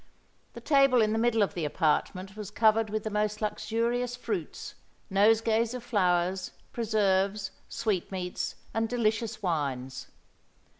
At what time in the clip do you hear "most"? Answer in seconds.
3.11-3.39